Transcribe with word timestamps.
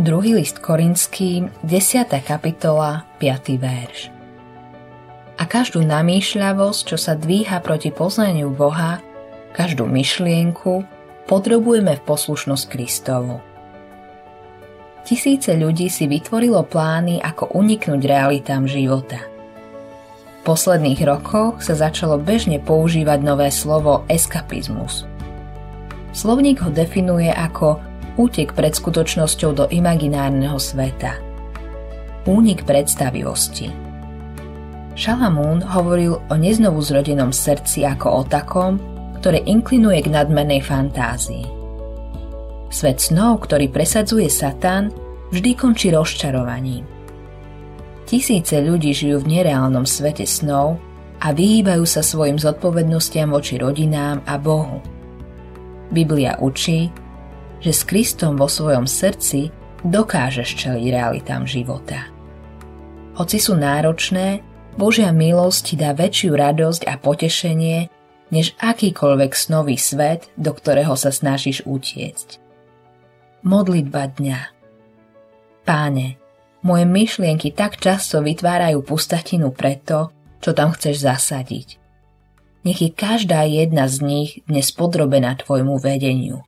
Druhý 0.00 0.32
list 0.32 0.64
Korinským, 0.64 1.52
10. 1.60 2.08
kapitola, 2.24 3.04
5. 3.20 3.60
verš. 3.60 4.08
A 5.36 5.44
každú 5.44 5.84
namýšľavosť, 5.84 6.80
čo 6.88 6.96
sa 6.96 7.12
dvíha 7.12 7.60
proti 7.60 7.92
poznaniu 7.92 8.48
Boha, 8.48 9.04
každú 9.52 9.84
myšlienku, 9.84 10.88
podrobujeme 11.28 12.00
v 12.00 12.02
poslušnosť 12.08 12.64
Kristovu. 12.72 13.44
Tisíce 15.04 15.52
ľudí 15.52 15.92
si 15.92 16.08
vytvorilo 16.08 16.64
plány, 16.64 17.20
ako 17.20 17.52
uniknúť 17.52 18.00
realitám 18.00 18.64
života. 18.64 19.20
V 20.40 20.48
posledných 20.48 21.04
rokoch 21.04 21.60
sa 21.60 21.76
začalo 21.76 22.16
bežne 22.16 22.56
používať 22.56 23.20
nové 23.20 23.52
slovo 23.52 24.08
eskapizmus. 24.08 25.04
Slovník 26.16 26.64
ho 26.64 26.72
definuje 26.72 27.28
ako 27.28 27.89
útek 28.16 28.56
pred 28.56 28.74
skutočnosťou 28.74 29.50
do 29.54 29.64
imaginárneho 29.70 30.56
sveta. 30.56 31.18
Únik 32.26 32.66
predstavivosti. 32.66 33.70
Šalamún 34.98 35.62
hovoril 35.64 36.18
o 36.18 36.34
neznovu 36.34 36.82
zrodenom 36.82 37.30
srdci 37.30 37.86
ako 37.86 38.08
o 38.10 38.22
takom, 38.26 38.76
ktoré 39.22 39.40
inklinuje 39.46 40.04
k 40.04 40.12
nadmernej 40.12 40.60
fantázii. 40.60 41.46
Svet 42.70 43.02
snov, 43.02 43.46
ktorý 43.48 43.66
presadzuje 43.72 44.30
Satan, 44.30 44.94
vždy 45.34 45.50
končí 45.58 45.90
rozčarovaním. 45.90 46.86
Tisíce 48.06 48.58
ľudí 48.58 48.90
žijú 48.90 49.22
v 49.22 49.38
nereálnom 49.38 49.86
svete 49.86 50.26
snov 50.26 50.82
a 51.22 51.30
vyhýbajú 51.30 51.84
sa 51.86 52.02
svojim 52.02 52.38
zodpovednostiam 52.40 53.30
voči 53.30 53.60
rodinám 53.60 54.24
a 54.26 54.34
Bohu. 54.34 54.82
Biblia 55.90 56.38
učí, 56.38 56.90
že 57.60 57.72
s 57.72 57.84
Kristom 57.84 58.40
vo 58.40 58.48
svojom 58.48 58.88
srdci 58.88 59.52
dokážeš 59.84 60.56
čeliť 60.56 60.86
realitám 60.92 61.44
života. 61.44 62.08
Hoci 63.16 63.36
sú 63.36 63.56
náročné, 63.56 64.44
Božia 64.80 65.12
milosť 65.12 65.60
ti 65.60 65.74
dá 65.76 65.92
väčšiu 65.92 66.32
radosť 66.36 66.88
a 66.88 66.96
potešenie, 66.96 67.78
než 68.30 68.54
akýkoľvek 68.62 69.32
snový 69.34 69.76
svet, 69.76 70.30
do 70.38 70.54
ktorého 70.54 70.94
sa 70.94 71.10
snažíš 71.10 71.66
utiecť. 71.66 72.38
Modlitba 73.44 74.08
dňa 74.14 74.40
Páne, 75.66 76.16
moje 76.64 76.84
myšlienky 76.88 77.52
tak 77.52 77.76
často 77.76 78.24
vytvárajú 78.24 78.80
pustatinu 78.84 79.52
preto, 79.52 80.12
čo 80.40 80.56
tam 80.56 80.72
chceš 80.72 81.04
zasadiť. 81.04 81.68
Nech 82.64 82.80
je 82.80 82.90
každá 82.92 83.44
jedna 83.48 83.88
z 83.88 83.96
nich 84.04 84.30
dnes 84.44 84.68
podrobená 84.72 85.36
tvojmu 85.36 85.80
vedeniu. 85.80 86.44